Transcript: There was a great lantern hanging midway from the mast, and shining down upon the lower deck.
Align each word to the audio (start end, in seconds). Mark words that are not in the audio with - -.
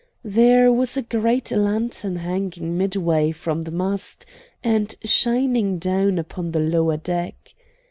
There 0.25 0.73
was 0.73 0.97
a 0.97 1.03
great 1.03 1.51
lantern 1.51 2.15
hanging 2.15 2.75
midway 2.75 3.31
from 3.31 3.61
the 3.61 3.69
mast, 3.71 4.25
and 4.63 4.95
shining 5.03 5.77
down 5.77 6.17
upon 6.17 6.53
the 6.53 6.59
lower 6.59 6.97
deck. 6.97 7.53